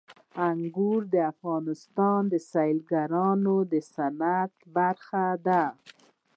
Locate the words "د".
1.13-1.15, 2.31-2.33, 3.71-3.73